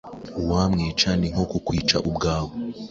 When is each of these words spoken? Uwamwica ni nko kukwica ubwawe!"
Uwamwica 0.41 1.09
ni 1.19 1.27
nko 1.33 1.43
kukwica 1.51 1.97
ubwawe!" 2.09 2.51